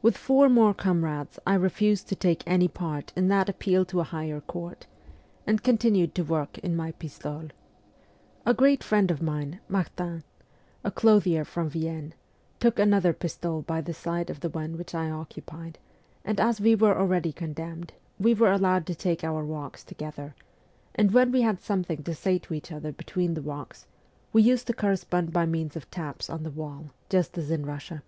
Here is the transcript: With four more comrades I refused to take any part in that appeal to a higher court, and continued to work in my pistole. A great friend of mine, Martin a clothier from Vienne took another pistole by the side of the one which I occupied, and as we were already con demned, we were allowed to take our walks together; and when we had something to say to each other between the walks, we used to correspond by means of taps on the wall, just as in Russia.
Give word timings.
With 0.00 0.16
four 0.16 0.48
more 0.48 0.72
comrades 0.72 1.40
I 1.44 1.54
refused 1.54 2.06
to 2.10 2.14
take 2.14 2.44
any 2.46 2.68
part 2.68 3.12
in 3.16 3.26
that 3.26 3.48
appeal 3.48 3.84
to 3.86 3.98
a 3.98 4.04
higher 4.04 4.40
court, 4.40 4.86
and 5.44 5.60
continued 5.60 6.14
to 6.14 6.22
work 6.22 6.58
in 6.58 6.76
my 6.76 6.92
pistole. 6.92 7.48
A 8.46 8.54
great 8.54 8.84
friend 8.84 9.10
of 9.10 9.20
mine, 9.20 9.58
Martin 9.68 10.22
a 10.84 10.92
clothier 10.92 11.44
from 11.44 11.68
Vienne 11.68 12.14
took 12.60 12.78
another 12.78 13.12
pistole 13.12 13.62
by 13.62 13.80
the 13.80 13.92
side 13.92 14.30
of 14.30 14.38
the 14.38 14.48
one 14.48 14.76
which 14.78 14.94
I 14.94 15.10
occupied, 15.10 15.80
and 16.24 16.38
as 16.38 16.60
we 16.60 16.76
were 16.76 16.96
already 16.96 17.32
con 17.32 17.52
demned, 17.52 17.92
we 18.20 18.34
were 18.34 18.52
allowed 18.52 18.86
to 18.86 18.94
take 18.94 19.24
our 19.24 19.44
walks 19.44 19.82
together; 19.82 20.36
and 20.94 21.10
when 21.10 21.32
we 21.32 21.40
had 21.40 21.60
something 21.60 22.04
to 22.04 22.14
say 22.14 22.38
to 22.38 22.54
each 22.54 22.70
other 22.70 22.92
between 22.92 23.34
the 23.34 23.42
walks, 23.42 23.88
we 24.32 24.42
used 24.42 24.68
to 24.68 24.72
correspond 24.74 25.32
by 25.32 25.44
means 25.44 25.74
of 25.74 25.90
taps 25.90 26.30
on 26.30 26.44
the 26.44 26.52
wall, 26.52 26.90
just 27.10 27.36
as 27.36 27.50
in 27.50 27.66
Russia. 27.66 28.04